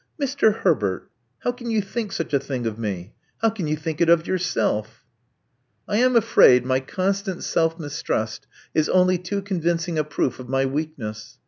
[0.19, 0.61] Mr.
[0.61, 1.07] Herbert!
[1.41, 3.13] How can you think such a thing of me?
[3.43, 5.05] How can you think it of yourself?"
[5.87, 10.65] '*I am afraid my constant self mistrust is only too convincing a proof of my
[10.65, 11.37] weakness.